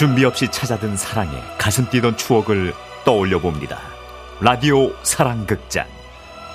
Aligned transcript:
준비 0.00 0.24
없이 0.24 0.48
찾아든 0.50 0.96
사랑에 0.96 1.30
가슴 1.58 1.86
뛰던 1.90 2.16
추억을 2.16 2.72
떠올려 3.04 3.38
봅니다. 3.38 3.80
라디오 4.40 4.94
사랑극장 5.02 5.86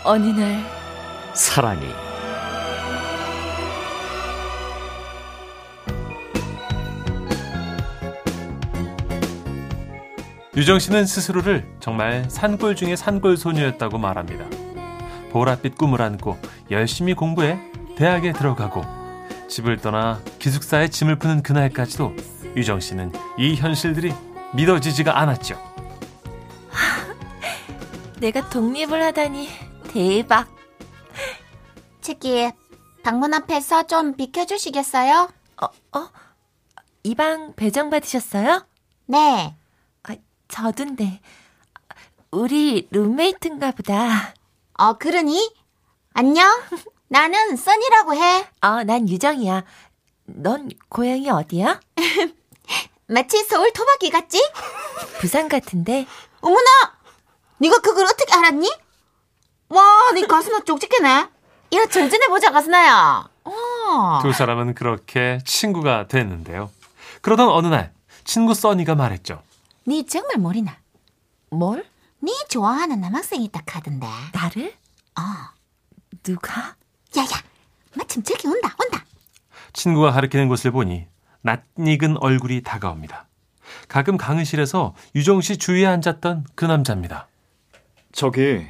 어느 0.04 0.30
날 0.30 0.66
사랑이 1.36 1.86
유정 10.58 10.80
씨는 10.80 11.06
스스로를 11.06 11.68
정말 11.80 12.28
산골 12.28 12.76
중의 12.76 12.98
산골 12.98 13.38
소녀였다고 13.38 14.00
말합니다. 14.00 14.46
보랏빛 15.32 15.78
꿈을 15.78 16.02
안고 16.02 16.40
열심히 16.72 17.14
공부해 17.14 17.60
대학에 17.96 18.34
들어가고 18.34 18.84
집을 19.48 19.78
떠나 19.78 20.20
기숙사에 20.40 20.88
짐을 20.88 21.18
푸는 21.18 21.44
그날까지도 21.44 22.35
유정 22.56 22.80
씨는 22.80 23.12
이 23.38 23.56
현실들이 23.56 24.14
믿어지지가 24.54 25.20
않았죠. 25.20 25.62
내가 28.20 28.50
독립을 28.50 29.02
하다니 29.04 29.50
대박. 29.90 30.48
책기 32.02 32.52
방문 33.04 33.34
앞에서 33.34 33.84
좀 33.88 34.16
비켜주시겠어요? 34.16 35.30
어, 35.62 35.66
어? 36.00 36.10
이 37.04 37.14
방 37.16 37.54
배정 37.56 37.90
받으셨어요? 37.90 38.66
네. 39.08 39.56
아, 40.04 40.16
저던데. 40.48 41.20
우리 42.32 42.88
룸메이트인가 42.92 43.72
보다. 43.72 44.34
어, 44.78 44.94
그러니? 44.94 45.54
안녕? 46.14 46.48
나는 47.10 47.56
써니라고 47.56 48.16
해. 48.16 48.48
어, 48.62 48.84
난 48.84 49.08
유정이야. 49.08 49.64
넌 50.26 50.70
고향이 50.90 51.30
어디야? 51.30 51.80
마치 53.08 53.44
서울 53.44 53.72
토박이 53.72 54.10
같지? 54.10 54.42
부산 55.22 55.48
같은데. 55.48 56.06
어머나! 56.42 56.70
네가 57.60 57.80
그걸 57.80 58.06
어떻게 58.06 58.34
알았니? 58.34 58.70
와, 59.70 60.12
네 60.14 60.26
가슴나 60.26 60.62
쪽집게네. 60.62 61.30
이거 61.72 61.86
전전해 61.88 62.28
보자, 62.28 62.52
가슴나야. 62.52 63.30
어. 63.44 64.20
두 64.22 64.34
사람은 64.34 64.74
그렇게 64.76 65.40
친구가 65.46 66.08
됐는데요. 66.08 66.72
그러던 67.22 67.50
어느 67.50 67.68
날 67.68 67.94
친구 68.24 68.54
써니가 68.54 68.96
말했죠. 68.96 69.42
네 69.86 70.04
정말 70.06 70.38
모르나? 70.38 70.78
뭘? 71.52 71.86
네 72.20 72.32
좋아하는 72.50 73.02
남학생이 73.02 73.46
있다 73.46 73.62
카던데. 73.66 74.08
나를? 74.34 74.74
어. 75.18 75.22
누가? 76.24 76.76
야야, 77.16 77.28
마침 77.96 78.24
저기 78.24 78.48
온다, 78.48 78.76
온다. 78.84 79.06
친구가 79.74 80.12
가리키는 80.12 80.48
곳을 80.48 80.72
보니 80.72 81.08
낯익은 81.46 82.18
얼굴이 82.18 82.62
다가옵니다. 82.64 83.28
가끔 83.88 84.18
강의실에서 84.18 84.96
유정 85.14 85.42
씨 85.42 85.58
주위에 85.58 85.86
앉았던 85.86 86.46
그 86.56 86.66
남자입니다. 86.66 87.28
저기 88.12 88.66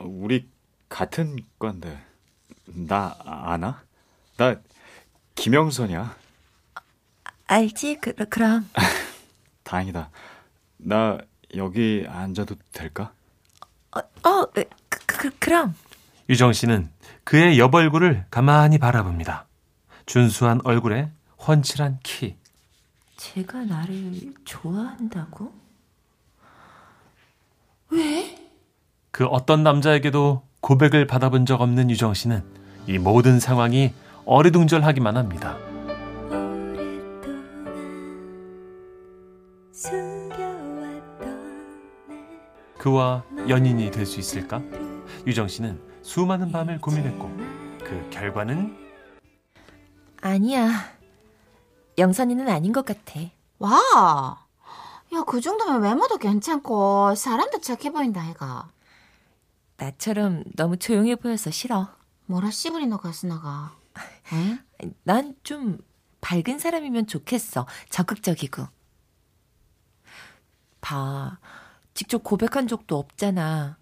우리 0.00 0.48
같은 0.88 1.36
과인데 1.58 2.00
나 2.64 3.14
아나? 3.24 3.82
나 4.38 4.56
김영선이야. 5.34 6.16
알지? 7.46 7.98
그, 8.00 8.14
그럼. 8.14 8.68
다행이다. 9.62 10.08
나 10.78 11.18
여기 11.56 12.06
앉아도 12.08 12.54
될까? 12.72 13.12
어, 13.94 13.98
어 13.98 14.46
그, 14.52 14.64
그, 14.88 15.30
그럼. 15.38 15.74
유정 16.30 16.52
씨는 16.54 16.90
그의 17.24 17.58
옆 17.58 17.74
얼굴을 17.74 18.24
가만히 18.30 18.78
바라봅니다. 18.78 19.46
준수한 20.06 20.60
얼굴에 20.64 21.10
훤칠한 21.46 21.98
키. 22.02 22.36
제가 23.16 23.64
나를 23.64 24.34
좋아한다고? 24.44 25.52
왜? 27.90 28.36
그 29.10 29.26
어떤 29.26 29.62
남자에게도 29.62 30.42
고백을 30.60 31.06
받아본 31.06 31.46
적 31.46 31.60
없는 31.60 31.90
유정 31.90 32.14
씨는 32.14 32.44
이 32.86 32.98
모든 32.98 33.40
상황이 33.40 33.92
어리둥절하기만 34.26 35.16
합니다. 35.16 35.56
그와 42.78 43.24
연인이 43.48 43.90
될 43.90 44.06
수 44.06 44.20
있을까? 44.20 44.62
유정 45.26 45.48
씨는 45.48 45.80
수많은 46.02 46.50
밤을 46.50 46.80
고민했고 46.80 47.28
그 47.84 48.08
결과는 48.10 48.76
아니야. 50.22 50.68
영선이는 52.00 52.48
아닌 52.48 52.72
것 52.72 52.84
같아. 52.84 53.20
와. 53.58 54.46
야, 55.12 55.22
그 55.26 55.40
정도면 55.40 55.82
외모도 55.82 56.18
괜찮고 56.18 57.14
사람도 57.14 57.60
착해 57.60 57.90
보인다, 57.90 58.28
애가. 58.30 58.70
나처럼 59.76 60.44
너무 60.56 60.76
조용해 60.76 61.16
보여서 61.16 61.50
싫어. 61.50 61.88
뭐라 62.26 62.50
씨부리 62.50 62.86
너 62.86 62.96
가스나가. 62.96 63.76
에? 64.32 64.58
난좀 65.04 65.78
밝은 66.20 66.58
사람이면 66.58 67.06
좋겠어. 67.06 67.66
적극적이고. 67.88 68.66
봐. 70.80 71.38
직접 71.94 72.22
고백한 72.22 72.68
적도 72.68 72.96
없잖아. 72.98 73.76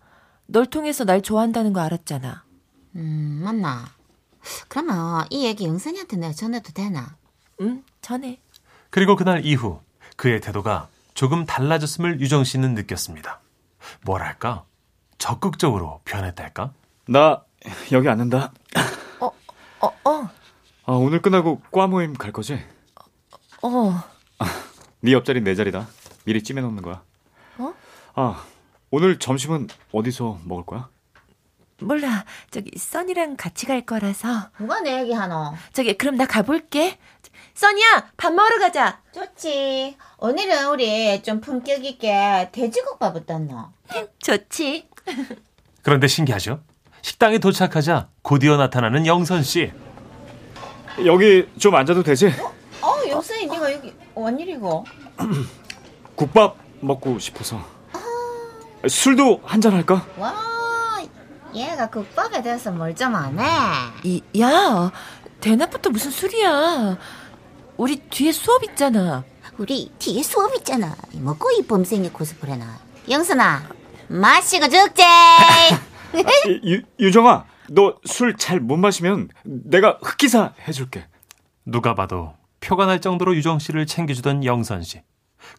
널 0.46 0.66
통해서 0.66 1.04
날 1.04 1.20
좋아한다는 1.20 1.72
거 1.72 1.80
알았잖아. 1.80 2.44
음, 2.96 3.40
맞나? 3.44 3.84
그러면 4.68 5.26
이 5.30 5.44
얘기 5.44 5.66
영선이한테 5.66 6.16
내가 6.16 6.32
전해도 6.32 6.72
되나? 6.72 7.17
응, 7.60 7.82
전해. 8.00 8.40
그리고 8.90 9.16
그날 9.16 9.44
이후 9.44 9.80
그의 10.16 10.40
태도가 10.40 10.88
조금 11.14 11.44
달라졌음을 11.44 12.20
유정 12.20 12.44
씨는 12.44 12.74
느꼈습니다. 12.74 13.40
뭐랄까 14.02 14.64
적극적으로 15.18 16.00
변했달까? 16.04 16.72
나 17.08 17.42
여기 17.92 18.08
앉는다. 18.08 18.52
어, 19.20 19.30
어, 19.80 20.28
아, 20.84 20.92
오늘 20.92 21.20
끝나고 21.20 21.60
과 21.72 21.86
모임 21.86 22.14
갈 22.14 22.32
거지? 22.32 22.58
어. 23.62 24.02
네 25.00 25.12
옆자리 25.12 25.40
내 25.42 25.54
자리다. 25.54 25.86
미리 26.24 26.42
찜해 26.42 26.60
놓는 26.62 26.82
거야. 26.82 27.02
어? 27.58 27.74
아, 28.14 28.44
오늘 28.90 29.18
점심은 29.18 29.68
어디서 29.92 30.40
먹을 30.44 30.64
거야? 30.64 30.88
몰라. 31.80 32.24
저기 32.50 32.76
써니랑 32.76 33.36
같이 33.36 33.66
갈 33.66 33.82
거라서. 33.82 34.50
누가 34.58 34.80
내 34.80 35.00
얘기 35.00 35.12
하노? 35.12 35.54
저기 35.72 35.96
그럼 35.96 36.16
나 36.16 36.26
가볼게. 36.26 36.98
써니야, 37.54 38.08
밥 38.16 38.32
먹으러 38.32 38.58
가자. 38.58 39.00
좋지. 39.12 39.96
오늘은 40.18 40.68
우리 40.68 41.22
좀 41.22 41.40
품격 41.40 41.84
있게 41.84 42.48
돼지국밥 42.52 43.16
어떻노? 43.16 43.70
좋지. 44.20 44.88
그런데 45.82 46.06
신기하죠? 46.06 46.60
식당에 47.02 47.38
도착하자 47.38 48.08
곧이어 48.22 48.56
나타나는 48.56 49.06
영선 49.06 49.42
씨. 49.42 49.72
여기 51.04 51.48
좀 51.58 51.74
앉아도 51.74 52.02
되지? 52.02 52.32
어, 52.82 52.94
영선이 53.08 53.46
네가 53.46 53.72
여기 53.72 53.94
웬일이고? 54.14 54.84
국밥 56.16 56.56
먹고 56.80 57.18
싶어서. 57.18 57.60
술도 58.86 59.40
한잔 59.44 59.72
할까? 59.74 60.06
와, 60.16 60.34
얘가 61.54 61.88
국밥에 61.88 62.42
대해서 62.42 62.70
뭘 62.70 62.94
좀 62.94 63.14
아네. 63.14 63.42
이, 64.04 64.22
야, 64.40 64.90
대낮부터 65.40 65.90
무슨 65.90 66.10
술이야. 66.10 66.96
우리 67.78 67.96
뒤에 67.96 68.32
수업 68.32 68.62
있잖아. 68.64 69.24
우리 69.56 69.90
뒤에 69.98 70.22
수업 70.22 70.54
있잖아. 70.56 70.94
먹고 71.14 71.50
이 71.52 71.62
범생이 71.66 72.10
코스프레나. 72.10 72.78
영선아, 73.08 73.68
마시고 74.08 74.68
죽지. 74.68 75.02
유, 76.66 76.82
유정아, 76.98 77.44
너 77.70 77.98
술 78.06 78.36
잘 78.36 78.60
못 78.60 78.76
마시면 78.76 79.28
내가 79.44 79.98
흑기사 80.02 80.54
해줄게. 80.66 81.06
누가 81.64 81.94
봐도 81.94 82.34
표가 82.60 82.86
날 82.86 83.00
정도로 83.00 83.36
유정 83.36 83.58
씨를 83.58 83.86
챙겨주던 83.86 84.44
영선 84.44 84.82
씨. 84.82 85.00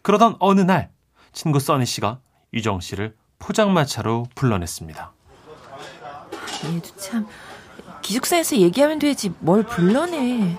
그러던 0.02 0.36
어느 0.40 0.60
날 0.60 0.90
친구 1.32 1.58
써니 1.58 1.86
씨가 1.86 2.20
유정 2.52 2.80
씨를 2.80 3.16
포장마차로 3.38 4.26
불러냈습니다. 4.34 5.12
얘도 6.66 6.96
참 6.96 7.26
기숙사에서 8.02 8.56
얘기하면 8.56 8.98
되지 8.98 9.32
뭘 9.38 9.62
불러내. 9.62 10.58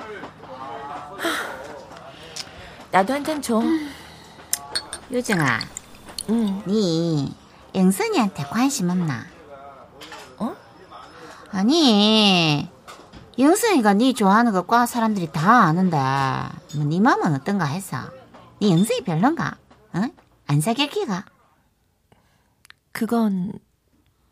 하, 2.91 2.97
나도 2.97 3.13
한 3.13 3.23
잔 3.23 3.41
줘. 3.41 3.61
유정아, 5.11 5.59
응. 6.29 6.63
네 6.65 7.33
영선이한테 7.75 8.43
관심 8.43 8.89
없나? 8.89 9.25
어? 10.37 10.55
아니, 11.51 12.69
영선이가 13.37 13.93
네 13.95 14.13
좋아하는 14.13 14.51
거 14.53 14.63
과 14.63 14.85
사람들이 14.85 15.31
다 15.31 15.63
아는데 15.63 15.97
뭐네 16.75 16.99
마음은 16.99 17.33
어떤가 17.35 17.65
해서. 17.65 17.97
네 18.61 18.71
영선이 18.71 19.01
별론가? 19.03 19.57
응? 19.95 20.11
안 20.47 20.61
사귈 20.61 20.89
기가? 20.89 21.25
그건 22.91 23.53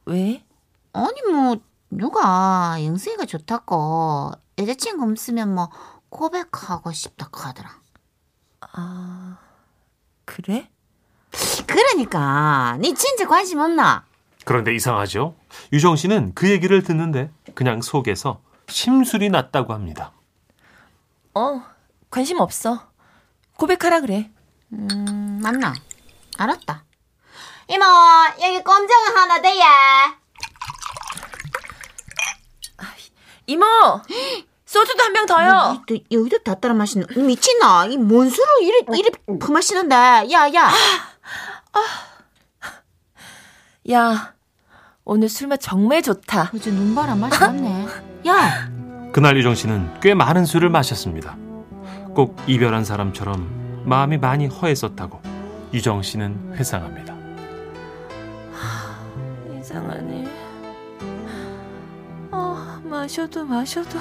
왜? 0.06 0.46
아니 0.94 1.22
뭐 1.32 1.58
누가 1.90 2.78
영수이가 2.84 3.26
좋다고 3.26 4.32
여자친구 4.58 5.10
없으면 5.10 5.54
뭐 5.56 5.70
고백하고 6.10 6.92
싶다 6.92 7.30
하더라. 7.32 7.70
아, 8.80 9.38
그래? 10.24 10.70
그러니까 11.68 12.78
니 12.80 12.96
진짜 12.96 13.28
관심 13.28 13.60
없나? 13.60 14.06
그런데 14.46 14.74
이상하죠? 14.74 15.36
유정 15.74 15.98
씨는 15.98 16.34
그 16.34 16.50
얘기를 16.50 16.82
듣는데 16.82 17.30
그냥 17.56 17.82
속에서 17.82 18.42
심술이 18.68 19.30
났다고 19.30 19.74
합니다. 19.74 20.14
어, 21.36 21.62
관심 22.10 22.40
없어. 22.40 22.90
고백하라 23.58 24.00
그래. 24.00 24.32
음, 24.72 25.40
맞나? 25.44 25.74
알았다. 26.38 26.86
이모, 27.68 27.84
여기 28.42 28.64
꼼장 28.64 28.98
하나 29.16 29.42
돼예. 29.42 29.62
이모! 33.46 33.66
소주도 34.70 35.04
한 35.04 35.14
병 35.14 35.26
더요! 35.26 35.82
또 35.88 35.96
여기도 36.12 36.38
다 36.44 36.54
따라 36.54 36.76
마시는 36.76 37.08
미친나? 37.16 37.88
이뭔 37.88 38.30
술을 38.30 38.48
이리 38.62 39.00
이리 39.00 39.10
퍼마시는데? 39.40 39.96
야, 40.32 40.54
야. 40.54 40.70
야, 43.92 44.34
오늘 45.06 45.28
술맛 45.28 45.60
정말 45.60 46.04
좋다. 46.04 46.52
어제 46.56 46.70
눈바람 46.70 47.20
맛이 47.20 47.40
났네. 47.40 47.88
야, 48.28 48.70
그날 49.12 49.36
유정 49.38 49.56
씨는 49.56 50.00
꽤 50.02 50.14
많은 50.14 50.46
술을 50.46 50.70
마셨습니다. 50.70 51.36
꼭 52.14 52.38
이별한 52.46 52.86
사람처럼 52.86 53.84
마음이 53.86 54.18
많이 54.20 54.46
허했었다고 54.46 55.20
유정 55.74 56.04
씨는 56.04 56.54
회상합니다. 56.58 57.16
이상하네. 59.60 60.29
어, 63.10 63.12
마셔도 63.12 63.44
마셔도 63.44 64.00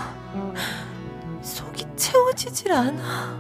속이 1.40 1.87
채워지질 1.96 2.70
않아. 2.70 3.38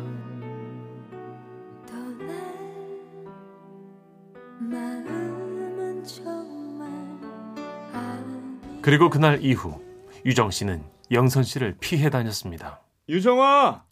그리고 8.82 9.10
그날 9.10 9.42
이후 9.42 9.80
유정 10.24 10.50
씨는 10.50 10.82
영선 11.10 11.42
씨를 11.42 11.76
피해 11.80 12.10
다녔습니다. 12.10 12.80
유정아! 13.08 13.84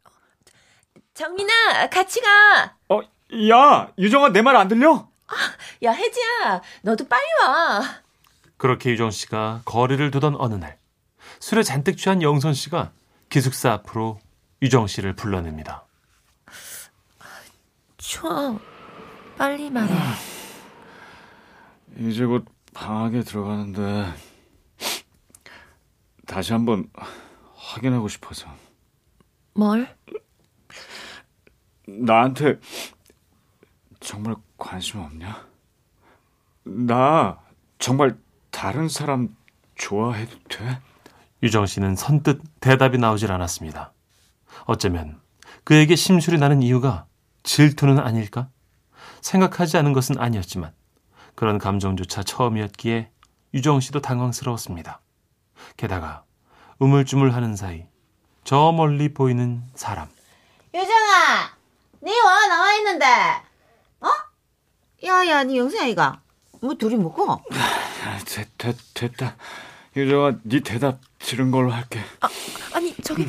정민아, 1.14 1.88
같이 1.90 2.20
가! 2.20 2.75
어, 2.88 3.00
야, 3.50 3.90
유정아 3.99 4.31
내 4.31 4.43
말 4.43 4.56
안 4.56 4.69
들려? 4.69 5.08
야, 5.82 5.93
혜지야, 5.93 6.62
너도 6.82 7.06
빨리 7.08 7.23
와. 7.43 7.82
그렇게 8.56 8.90
유정 8.90 9.11
씨가 9.11 9.62
거리를 9.64 10.11
두던 10.11 10.37
어느 10.38 10.55
날 10.55 10.78
술에 11.41 11.62
잔뜩 11.62 11.97
취한 11.97 12.23
영선 12.23 12.55
씨가 12.55 12.93
기숙사 13.29 13.73
앞으로 13.73 14.19
유정 14.62 14.87
씨를 14.87 15.15
불러냅니다. 15.15 15.85
추워. 17.99 18.59
빨리 19.37 19.71
말해. 19.71 19.94
이제 21.99 22.25
곧 22.25 22.47
방학에 22.73 23.21
들어가는데 23.23 24.12
다시 26.27 26.53
한번 26.53 26.91
확인하고 27.55 28.09
싶어서 28.09 28.49
뭘? 29.55 29.94
나한테 31.87 32.59
정말 34.00 34.37
관심 34.59 35.00
없냐? 35.00 35.47
나 36.65 37.41
정말 37.79 38.19
다른 38.50 38.88
사람 38.88 39.37
좋아해도 39.77 40.38
돼? 40.49 40.81
유정 41.43 41.67
씨는 41.67 41.97
선뜻 41.97 42.41
대답이 42.61 42.99
나오질 42.99 43.31
않았습니다. 43.33 43.93
어쩌면 44.65 45.21
그에게 45.65 45.97
심술이 45.97 46.38
나는 46.38 46.62
이유가 46.62 47.06
질투는 47.43 47.99
아닐까? 47.99 48.49
생각하지 49.21 49.77
않은 49.79 49.93
것은 49.93 50.19
아니었지만 50.19 50.73
그런 51.35 51.59
감정조차 51.59 52.23
처음이었기에 52.23 53.11
유정 53.55 53.81
씨도 53.81 54.00
당황스러웠습니다. 54.00 55.00
게다가 55.77 56.25
우물쭈물하는 56.79 57.56
사이 57.56 57.87
저 58.44 58.73
멀리 58.73 59.12
보이는 59.12 59.62
사람. 59.75 60.09
유정아, 60.73 61.56
니와 62.03 62.47
나와 62.47 62.75
있는데, 62.75 63.06
어? 64.00 64.09
야, 65.06 65.27
야, 65.27 65.43
니 65.43 65.59
영생 65.59 65.83
아이가? 65.83 66.21
뭐 66.61 66.75
둘이 66.75 66.97
먹고? 66.97 67.33
아, 67.33 68.19
됐, 68.25 68.49
됐, 68.56 68.77
됐다. 68.94 69.37
유정아, 69.96 70.32
네 70.44 70.60
대답 70.60 71.00
들은 71.19 71.50
걸로 71.50 71.72
할게. 71.72 72.04
아니, 72.75 72.94
저기, 72.96 73.26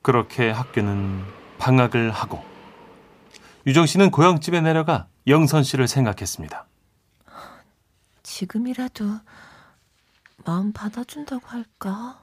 그렇게 0.00 0.50
학교는 0.50 1.24
방학을 1.58 2.10
하고 2.10 2.44
유정 3.66 3.86
씨는 3.86 4.10
고향집에 4.10 4.60
내려가 4.60 5.06
영선 5.26 5.62
씨를 5.62 5.88
생각했습니다. 5.88 6.66
지금이라도 8.22 9.04
마음 10.44 10.72
받아준다고 10.72 11.46
할까? 11.46 12.20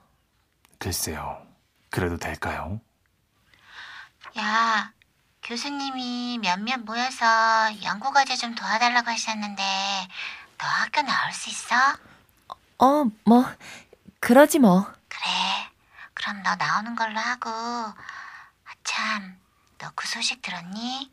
글쎄요. 0.78 1.42
그래도 1.90 2.18
될까요? 2.18 2.82
야, 4.38 4.92
교수님이 5.44 6.40
몇몇 6.40 6.78
모여서 6.82 7.26
연구 7.84 8.12
과제 8.12 8.36
좀 8.36 8.54
도와달라고 8.54 9.10
하셨는데, 9.10 9.64
너 10.62 10.68
학교 10.68 11.02
나올 11.02 11.32
수 11.34 11.50
있어? 11.50 11.76
어, 12.78 13.06
뭐, 13.26 13.46
그러지 14.20 14.60
뭐. 14.60 14.86
그래. 15.08 15.28
그럼 16.14 16.44
너 16.44 16.56
나오는 16.56 16.96
걸로 16.96 17.20
하고, 17.20 17.50
아, 17.50 17.96
참, 18.84 19.38
너 19.80 19.92
그 19.96 20.08
소식 20.08 20.42
들었니? 20.42 21.12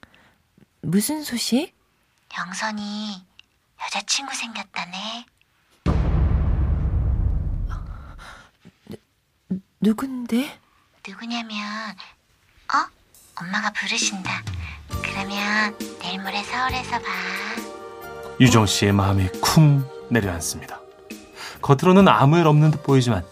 무슨 0.82 1.24
소식? 1.24 1.74
영선이 2.36 3.26
여자친구 3.82 4.34
생겼다네. 4.34 5.26
누군데? 9.80 10.60
누구냐면, 11.06 11.56
어? 12.74 12.86
엄마가 13.40 13.70
부르신다. 13.70 14.42
그러면 15.02 15.76
내일 16.00 16.20
모레 16.20 16.42
서울에서 16.44 16.98
봐. 16.98 17.67
유정 18.40 18.66
씨의 18.66 18.92
마음이 18.92 19.26
쿵 19.40 19.82
내려앉습니다. 20.10 20.80
겉으로는 21.60 22.06
아무 22.06 22.38
일 22.38 22.46
없는 22.46 22.70
듯 22.70 22.84
보이지만 22.84 23.24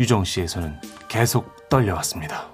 유정 0.00 0.24
손은 0.48 0.80
계속 1.08 1.68
떨려왔습니다. 1.68 2.48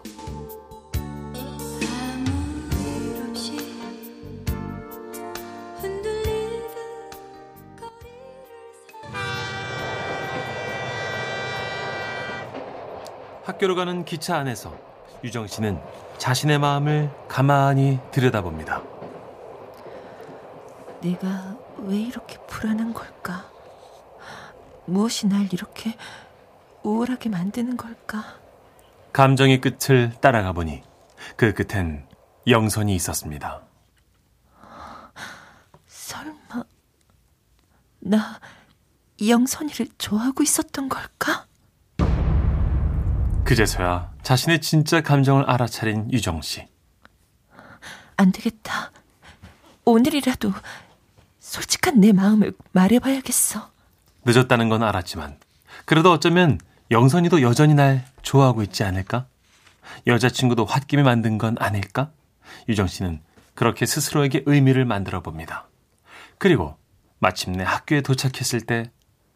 학교로 13.44 13.76
가는 13.76 14.04
기차 14.04 14.38
안에서 14.38 14.75
유정 15.23 15.47
씨는 15.47 15.80
자신의 16.18 16.59
마음을 16.59 17.12
가만히 17.28 18.00
들여다봅니다. 18.11 18.82
내가 21.00 21.62
왜 21.82 22.00
이렇게 22.00 22.38
불안한 22.46 22.94
걸까? 22.94 23.50
무엇이 24.86 25.26
날 25.26 25.52
이렇게 25.52 25.96
우울하게 26.82 27.28
만드는 27.28 27.76
걸까? 27.76 28.38
감정의 29.12 29.60
끝을 29.60 30.12
따라가 30.20 30.52
보니 30.52 30.82
그 31.36 31.52
끝엔 31.52 32.06
영선이 32.46 32.94
있었습니다. 32.94 33.62
설마 35.86 36.64
나 38.00 38.40
영선이를 39.24 39.88
좋아하고 39.98 40.42
있었던 40.42 40.88
걸까? 40.88 41.46
그제서야 43.44 44.12
자신의 44.22 44.60
진짜 44.60 45.00
감정을 45.00 45.48
알아차린 45.50 46.12
유정 46.12 46.42
씨. 46.42 46.66
안 48.16 48.30
되겠다. 48.30 48.92
오늘이라도 49.84 50.52
솔직한 51.52 52.00
내 52.00 52.12
마음을 52.12 52.54
말해봐야겠어. 52.73 53.68
늦었다는 54.25 54.71
건 54.71 54.82
알았지만 54.82 55.38
그래도 55.85 56.11
어쩌면 56.11 56.59
영선이도 56.90 57.42
여전히 57.42 57.75
날 57.75 58.06
좋아하고 58.23 58.62
있지 58.62 58.85
않을까? 58.85 59.26
여자친구도 60.06 60.64
홧김에 60.64 61.02
만든 61.02 61.37
건 61.37 61.56
아닐까? 61.59 62.11
유정 62.71 62.87
씨는 62.87 63.21
그렇게 63.54 63.85
스스로에게 63.85 64.44
의미를 64.47 64.87
만들어 64.87 65.21
봅니다. 65.21 65.68
그리고 66.38 66.78
마침내 67.18 67.64
학교에 67.64 68.00
도착했을 68.00 68.62
때 68.62 68.90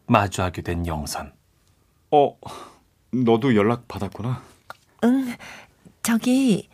마주하게 0.07 0.63
된 0.63 0.87
영선. 0.87 1.33
어, 2.09 2.35
너도 3.11 3.55
연락 3.55 3.87
받았구나. 3.87 4.41
응, 5.03 5.35
저기 6.01 6.67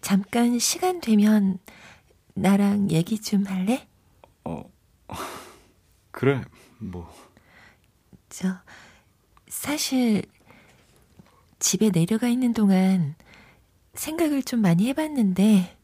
잠깐 0.00 0.58
시간 0.58 1.02
되면 1.02 1.58
나랑 2.34 2.90
얘기 2.90 3.20
좀 3.20 3.44
할래? 3.46 3.86
어, 4.44 4.70
그래, 6.10 6.42
뭐. 6.78 7.12
저 8.28 8.48
사실 9.48 10.22
집에 11.58 11.90
내려가 11.90 12.28
있는 12.28 12.54
동안 12.54 13.14
생각을 13.94 14.42
좀 14.42 14.60
많이 14.60 14.88
해봤는데, 14.88 15.76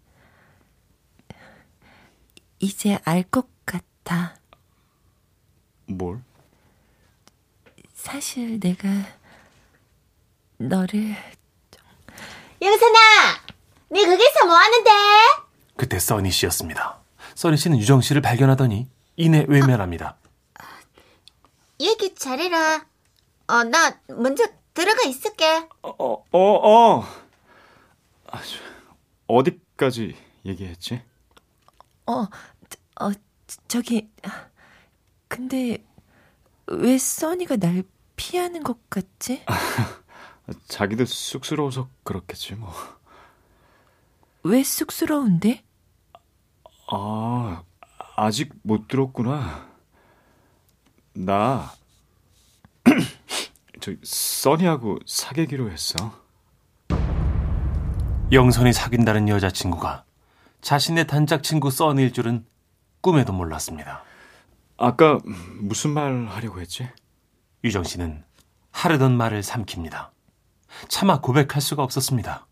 이제 2.61 2.99
알 3.05 3.23
것 3.25 3.47
같아. 3.67 4.37
뭘? 5.87 6.23
사실 7.95 8.59
내가 8.59 8.89
너를 10.57 11.15
영선아, 12.61 12.99
네 13.91 14.05
거기서 14.07 14.47
뭐 14.47 14.57
하는데? 14.57 14.91
그때 15.79 16.01
써니 16.01 16.33
씨였습니다. 16.33 16.99
써니 17.37 17.57
씨는 17.57 17.79
유정 17.79 18.01
씨를 18.01 18.21
발견하더니 18.21 18.89
이내 19.17 19.47
외면합니다. 19.49 20.17
얘기 21.79 22.17
잘해라. 22.17 22.85
어, 23.47 23.63
나 23.63 23.97
먼저 24.09 24.45
들어가 24.75 25.09
있을게. 25.09 25.47
어, 25.83 25.91
어, 25.99 26.25
어. 26.33 27.01
아, 28.27 28.43
저, 28.43 28.59
어디까지 29.29 30.17
얘기했지? 30.45 31.01
어, 32.07 32.23
어, 33.01 33.13
저기, 33.69 34.11
근데 35.29 35.79
왜 36.67 36.99
써니가 36.99 37.57
날 37.57 37.85
피하는 38.17 38.65
것 38.65 38.91
같지? 38.91 39.45
자기도 40.67 41.05
쑥스러워서 41.05 41.89
그렇겠지 42.03 42.57
뭐. 42.57 42.75
왜 44.43 44.65
쑥스러운데? 44.65 45.68
아, 46.91 47.63
아직 48.17 48.53
못 48.63 48.89
들었구나. 48.89 49.69
나, 51.15 51.73
저, 53.81 53.93
써니하고 54.03 54.99
사귀기로 55.07 55.71
했어. 55.71 55.97
영선이 58.33 58.73
사귄다는 58.73 59.29
여자친구가 59.29 60.05
자신의 60.61 61.07
단짝 61.07 61.43
친구 61.43 61.71
써니일 61.71 62.13
줄은 62.13 62.47
꿈에도 63.01 63.33
몰랐습니다. 63.33 64.03
아까 64.77 65.19
무슨 65.61 65.91
말 65.91 66.27
하려고 66.27 66.61
했지? 66.61 66.89
유정 67.65 67.85
씨는 67.85 68.25
하려던 68.71 69.17
말을 69.17 69.43
삼킵니다. 69.43 70.11
차마 70.89 71.21
고백할 71.21 71.61
수가 71.61 71.83
없었습니다. 71.83 72.48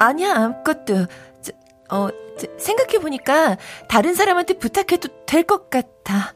아니야, 0.00 0.34
아무것도. 0.34 1.06
저, 1.42 1.52
어, 1.94 2.08
저, 2.38 2.46
생각해보니까 2.58 3.56
다른 3.88 4.14
사람한테 4.14 4.54
부탁해도 4.54 5.24
될 5.26 5.44
것 5.44 5.68
같아. 5.70 6.32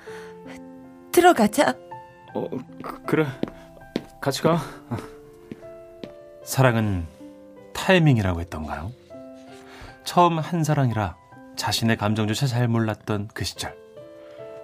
들어가자. 1.13 1.75
어, 2.35 2.49
그, 2.83 3.03
그래. 3.05 3.27
같이 4.21 4.43
가. 4.43 4.59
사랑은 6.45 7.07
타이밍이라고 7.73 8.41
했던가요? 8.41 8.93
처음 10.05 10.39
한 10.39 10.63
사랑이라 10.63 11.17
자신의 11.57 11.97
감정조차 11.97 12.47
잘 12.47 12.69
몰랐던 12.69 13.31
그 13.33 13.45
시절. 13.45 13.75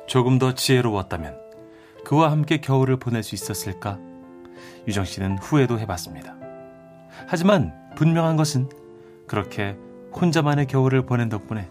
조금 0.06 0.38
더 0.38 0.54
지혜로웠다면 0.54 1.38
그와 2.04 2.30
함께 2.32 2.58
겨울을 2.60 2.98
보낼 2.98 3.22
수 3.22 3.34
있었을까? 3.34 3.98
유정 4.88 5.04
씨는 5.04 5.38
후회도 5.38 5.78
해봤습니다. 5.78 6.36
하지만 7.26 7.72
분명한 7.96 8.36
것은 8.36 8.68
그렇게 9.30 9.76
혼자만의 10.12 10.66
겨울을 10.66 11.06
보낸 11.06 11.28
덕분에 11.28 11.68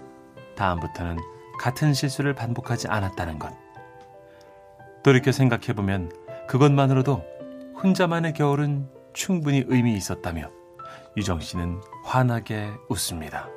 다음부터는 0.56 1.18
같은 1.60 1.94
실수를 1.94 2.34
반복하지 2.34 2.88
않았다는 2.88 3.38
것. 3.38 3.54
돌이켜 5.04 5.34
생각해보면 5.34 6.10
그것만으로도 6.48 7.22
혼자만의 7.84 8.32
겨울은 8.32 8.88
충분히 9.12 9.66
의미 9.68 9.94
있었다며 9.96 10.50
유정 11.18 11.42
씨는 11.42 11.82
환하게 12.06 12.72
웃습니다. 12.88 13.50